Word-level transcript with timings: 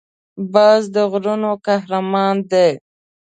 باز 0.53 0.83
د 0.93 0.95
غرونو 1.11 1.51
قهرمان 1.65 2.35
دی 2.51 2.69